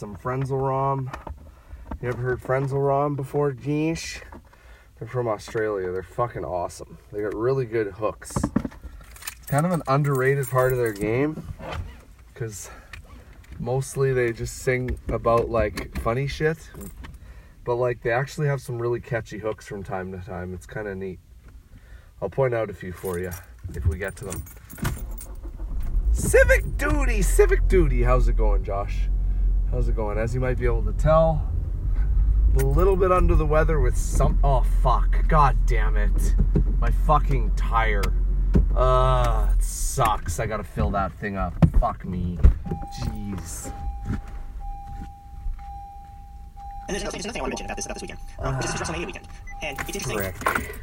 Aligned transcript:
some 0.00 0.16
Frenzal 0.16 0.58
Rhomb. 0.58 1.12
You 2.00 2.08
ever 2.08 2.22
heard 2.22 2.40
Frenzal 2.40 2.78
Rhomb 2.78 3.16
before, 3.16 3.52
Geesh? 3.52 4.22
They're 4.98 5.06
from 5.06 5.28
Australia. 5.28 5.92
They're 5.92 6.02
fucking 6.02 6.42
awesome. 6.42 6.96
They 7.12 7.20
got 7.20 7.34
really 7.34 7.66
good 7.66 7.88
hooks. 7.88 8.32
Kind 9.46 9.66
of 9.66 9.72
an 9.72 9.82
underrated 9.86 10.48
part 10.48 10.72
of 10.72 10.78
their 10.78 10.94
game 10.94 11.46
because 12.32 12.70
mostly 13.58 14.14
they 14.14 14.32
just 14.32 14.56
sing 14.60 14.98
about 15.08 15.50
like 15.50 15.94
funny 15.98 16.26
shit, 16.26 16.70
but 17.66 17.74
like 17.74 18.00
they 18.02 18.10
actually 18.10 18.46
have 18.46 18.62
some 18.62 18.80
really 18.80 19.00
catchy 19.00 19.36
hooks 19.36 19.66
from 19.66 19.82
time 19.82 20.12
to 20.12 20.18
time. 20.24 20.54
It's 20.54 20.64
kind 20.64 20.88
of 20.88 20.96
neat. 20.96 21.20
I'll 22.22 22.30
point 22.30 22.54
out 22.54 22.70
a 22.70 22.74
few 22.74 22.92
for 22.92 23.18
you 23.18 23.32
if 23.74 23.84
we 23.84 23.98
get 23.98 24.16
to 24.16 24.24
them. 24.24 24.42
Civic 26.12 26.78
duty, 26.78 27.20
civic 27.20 27.68
duty. 27.68 28.02
How's 28.02 28.28
it 28.28 28.36
going, 28.38 28.64
Josh? 28.64 29.10
How's 29.70 29.88
it 29.88 29.94
going? 29.94 30.18
As 30.18 30.34
you 30.34 30.40
might 30.40 30.58
be 30.58 30.66
able 30.66 30.82
to 30.84 30.92
tell, 30.92 31.48
a 32.56 32.64
little 32.64 32.96
bit 32.96 33.12
under 33.12 33.36
the 33.36 33.46
weather 33.46 33.78
with 33.78 33.96
some. 33.96 34.38
Oh, 34.42 34.64
fuck. 34.82 35.28
God 35.28 35.56
damn 35.66 35.96
it. 35.96 36.34
My 36.78 36.90
fucking 36.90 37.52
tire. 37.54 38.02
Uh, 38.74 39.48
it 39.56 39.62
sucks. 39.62 40.40
I 40.40 40.46
gotta 40.46 40.64
fill 40.64 40.90
that 40.90 41.12
thing 41.12 41.36
up. 41.36 41.54
Fuck 41.78 42.04
me. 42.04 42.38
Jeez. 43.00 43.72
And 46.88 46.96
there's 46.96 47.02
another, 47.02 47.12
there's 47.12 47.24
another 47.24 47.32
thing 47.32 47.40
I 47.40 47.42
want 47.42 47.56
to 47.56 47.62
mention 47.62 47.66
about 47.66 47.76
this 47.76 47.86
about 47.86 47.94
this 47.94 48.02
weekend, 48.02 48.20
um, 48.40 48.56
which 48.56 48.66
is 48.66 48.72
WrestleMania 48.72 49.06
weekend, 49.06 49.28
and 49.62 49.78
it's 49.78 49.88
interesting. 49.88 50.18
Frick. 50.18 50.80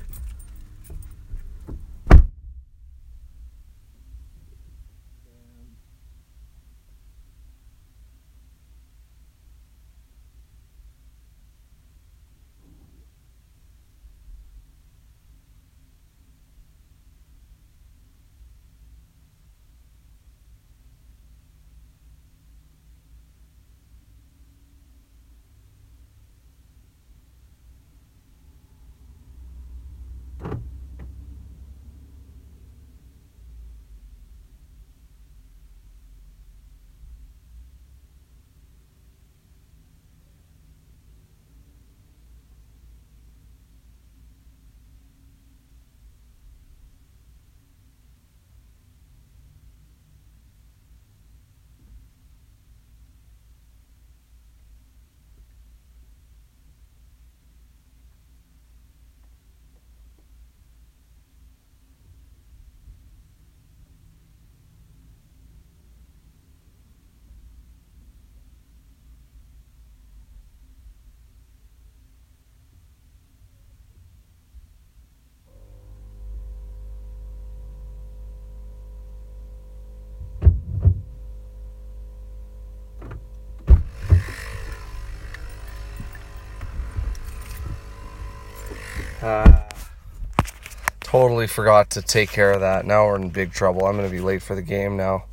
Totally 91.00 91.48
forgot 91.48 91.90
to 91.92 92.02
take 92.02 92.30
care 92.30 92.52
of 92.52 92.60
that. 92.60 92.86
Now 92.86 93.06
we're 93.06 93.16
in 93.16 93.30
big 93.30 93.54
trouble. 93.54 93.86
I'm 93.86 93.96
going 93.96 94.10
to 94.10 94.16
be 94.16 94.20
late 94.20 94.42
for 94.42 94.56
the 94.56 94.62
game 94.62 94.98
now. 94.98 95.24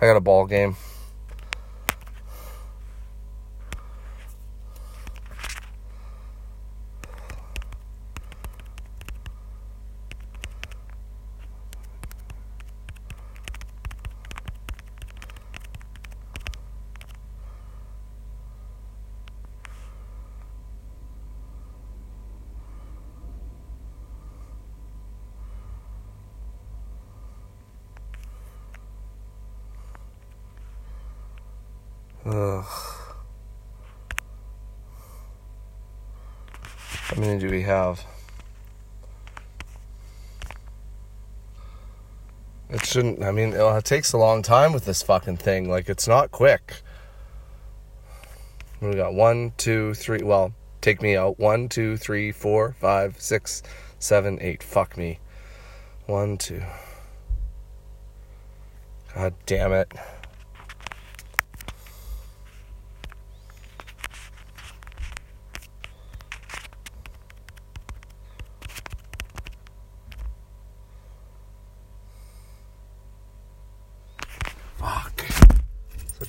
I 0.00 0.06
got 0.06 0.16
a 0.16 0.20
ball 0.20 0.46
game. 0.46 0.76
Ugh. 32.24 32.64
How 37.12 37.20
many 37.20 37.38
do 37.38 37.50
we 37.50 37.62
have? 37.62 38.04
It 42.70 42.86
shouldn't, 42.86 43.22
I 43.22 43.32
mean, 43.32 43.54
uh, 43.54 43.74
it 43.74 43.84
takes 43.84 44.12
a 44.12 44.18
long 44.18 44.40
time 44.40 44.72
with 44.72 44.84
this 44.86 45.02
fucking 45.02 45.36
thing. 45.36 45.68
Like, 45.68 45.88
it's 45.88 46.08
not 46.08 46.30
quick. 46.30 46.82
We 48.80 48.94
got 48.94 49.14
one, 49.14 49.52
two, 49.56 49.92
three. 49.94 50.22
Well, 50.22 50.54
take 50.80 51.02
me 51.02 51.16
out. 51.16 51.38
One, 51.38 51.68
two, 51.68 51.96
three, 51.96 52.32
four, 52.32 52.74
five, 52.80 53.20
six, 53.20 53.62
seven, 53.98 54.38
eight. 54.40 54.62
Fuck 54.62 54.96
me. 54.96 55.18
One, 56.06 56.38
two. 56.38 56.62
God 59.14 59.34
damn 59.44 59.72
it. 59.72 59.92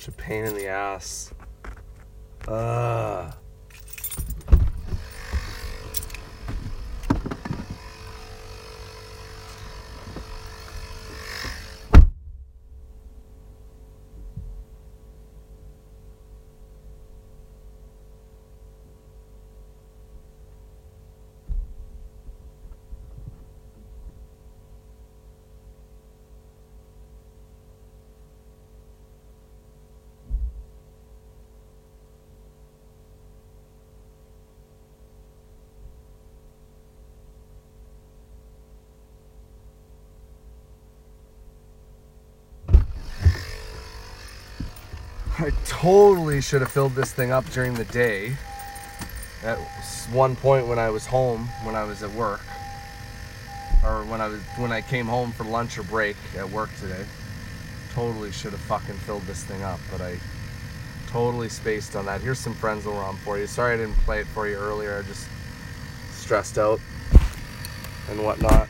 Such 0.04 0.12
a 0.12 0.18
pain 0.18 0.44
in 0.44 0.54
the 0.54 0.66
ass. 0.66 1.32
Uh. 2.46 3.32
I 45.36 45.50
totally 45.66 46.40
should 46.40 46.60
have 46.60 46.70
filled 46.70 46.94
this 46.94 47.12
thing 47.12 47.32
up 47.32 47.44
during 47.50 47.74
the 47.74 47.84
day. 47.86 48.36
At 49.42 49.58
one 50.12 50.36
point 50.36 50.68
when 50.68 50.78
I 50.78 50.90
was 50.90 51.06
home, 51.06 51.48
when 51.64 51.74
I 51.74 51.82
was 51.82 52.04
at 52.04 52.12
work, 52.12 52.40
or 53.84 54.04
when 54.04 54.20
I 54.20 54.28
was 54.28 54.40
when 54.56 54.70
I 54.70 54.80
came 54.80 55.06
home 55.06 55.32
for 55.32 55.42
lunch 55.44 55.76
or 55.76 55.82
break 55.82 56.16
at 56.36 56.48
work 56.48 56.70
today. 56.80 57.04
totally 57.94 58.32
should 58.32 58.52
have 58.52 58.60
fucking 58.62 58.96
filled 58.96 59.22
this 59.22 59.42
thing 59.42 59.62
up, 59.62 59.80
but 59.90 60.00
I 60.00 60.18
totally 61.08 61.48
spaced 61.48 61.96
on 61.96 62.06
that. 62.06 62.20
Here's 62.20 62.38
some 62.38 62.54
Frenzal 62.54 62.92
Rhomb 62.92 63.16
for 63.18 63.38
you. 63.38 63.46
Sorry 63.46 63.74
I 63.74 63.76
didn't 63.76 63.94
play 64.04 64.20
it 64.20 64.26
for 64.28 64.48
you 64.48 64.56
earlier. 64.56 64.98
I 64.98 65.02
just 65.02 65.28
stressed 66.12 66.58
out 66.58 66.80
and 68.08 68.24
whatnot. 68.24 68.68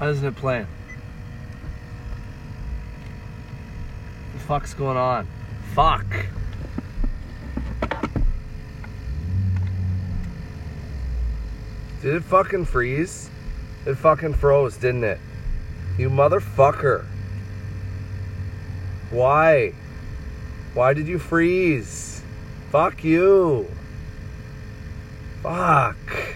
Why 0.00 0.08
isn't 0.08 0.26
it 0.26 0.34
playing? 0.34 0.66
The 4.32 4.38
fuck's 4.38 4.72
going 4.72 4.96
on? 4.96 5.28
Fuck. 5.74 6.06
Did 12.00 12.14
it 12.14 12.24
fucking 12.24 12.64
freeze? 12.64 13.28
It 13.84 13.96
fucking 13.96 14.32
froze, 14.32 14.78
didn't 14.78 15.04
it? 15.04 15.20
You 15.98 16.08
motherfucker. 16.08 17.04
Why? 19.10 19.74
Why 20.72 20.94
did 20.94 21.08
you 21.08 21.18
freeze? 21.18 22.22
Fuck 22.70 23.04
you. 23.04 23.68
Fuck. 25.42 26.29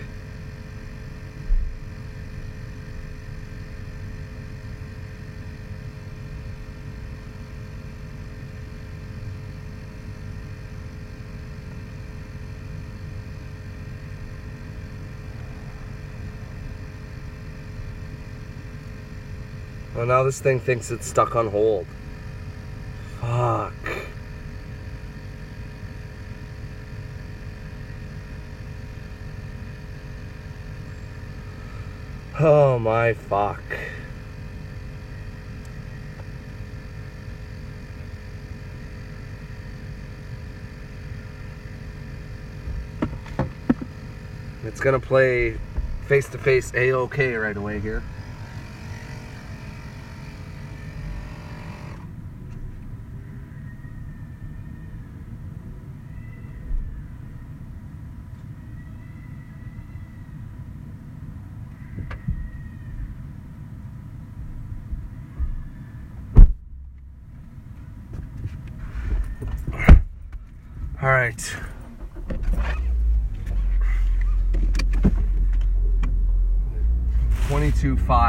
Well, 19.95 20.07
now 20.07 20.25
this 20.25 20.41
thing 20.41 20.59
thinks 20.59 20.91
it's 20.91 21.07
stuck 21.07 21.37
on 21.37 21.49
hold. 21.49 21.87
Fuck. 23.21 23.73
Oh 32.41 32.81
my 32.81 33.15
fuck. 33.15 33.63
It's 44.65 44.81
gonna 44.81 44.99
play 44.99 45.57
face 46.07 46.29
to 46.31 46.39
face 46.39 46.73
A-OK 46.75 47.35
right 47.37 47.57
away 47.57 47.79
here. 47.79 48.03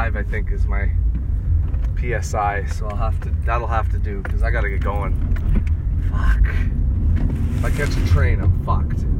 Five, 0.06 0.16
I 0.16 0.28
think, 0.30 0.52
is 0.52 0.66
my 0.66 0.90
PSI. 1.98 2.66
So 2.66 2.86
I'll 2.86 2.96
have 2.96 3.20
to. 3.22 3.30
That'll 3.44 3.66
have 3.66 3.90
to 3.90 3.98
do 3.98 4.22
because 4.22 4.42
I 4.42 4.50
gotta 4.50 4.68
get 4.68 4.80
going. 4.80 5.14
Fuck. 6.10 6.46
If 7.56 7.64
I 7.64 7.70
catch 7.70 7.96
a 7.96 8.06
train, 8.12 8.40
I'm 8.40 8.64
fucked. 8.64 9.15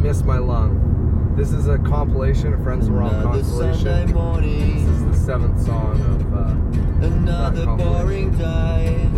Miss 0.00 0.22
My 0.24 0.38
Lung. 0.38 1.34
This 1.36 1.52
is 1.52 1.68
a 1.68 1.78
compilation, 1.78 2.52
a 2.54 2.56
Frenzal 2.58 2.90
Rhomb 2.90 3.20
Another 3.20 3.44
Sunday 3.44 4.06
compilation. 4.06 4.12
morning, 4.14 4.86
This 4.86 4.96
is 4.96 5.04
the 5.04 5.14
seventh 5.26 5.62
song 5.64 6.00
of. 6.00 6.34
Uh, 6.34 7.06
another 7.06 7.66
boring 7.66 8.30
day, 8.36 9.08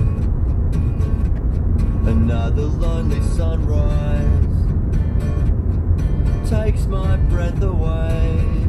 another 2.11 2.63
lonely 2.63 3.23
sunrise 3.23 4.49
takes 6.51 6.87
my 6.87 7.17
breath 7.17 7.63
away. 7.63 8.62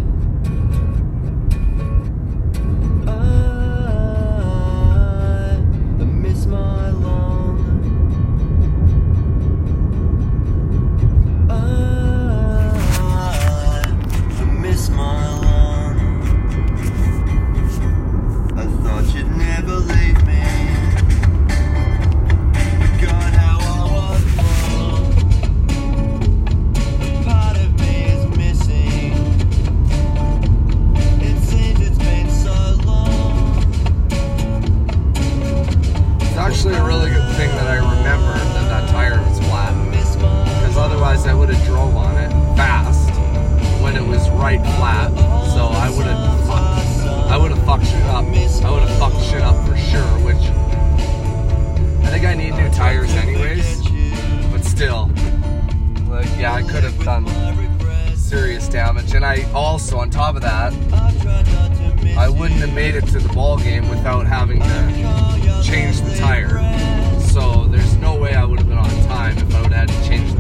I 59.34 59.52
also, 59.52 59.98
on 59.98 60.12
top 60.12 60.36
of 60.36 60.44
that, 60.44 60.72
I 62.16 62.30
wouldn't 62.30 62.60
have 62.60 62.76
made 62.76 62.94
it 62.94 63.08
to 63.08 63.20
the 63.20 63.34
ball 63.34 63.58
game 63.58 63.90
without 63.90 64.28
having 64.28 64.60
to 64.60 65.64
change 65.64 66.02
the 66.02 66.16
tire. 66.20 66.60
So 67.20 67.66
there's 67.66 67.96
no 67.96 68.16
way 68.16 68.36
I 68.36 68.46
would 68.46 68.60
have 68.60 68.70
been 68.70 68.78
on 68.78 68.92
time 69.08 69.36
if 69.36 69.56
I 69.56 69.62
would 69.64 69.74
have 69.74 69.90
had 69.90 70.04
to 70.04 70.08
change 70.08 70.33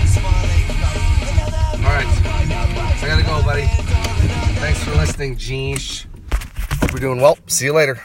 to 0.00 0.06
smiling 0.06 0.68
face. 0.68 1.32
Another 1.32 1.56
All 1.78 1.94
right, 1.94 2.06
I 3.00 3.06
gotta 3.06 3.22
go, 3.22 3.42
buddy. 3.42 3.66
Thanks 4.60 4.84
for 4.84 4.90
listening, 4.90 5.36
Jeesh. 5.36 6.04
Hope 6.80 6.90
you're 6.90 7.00
doing 7.00 7.22
well. 7.22 7.38
See 7.46 7.64
you 7.64 7.72
later. 7.72 8.02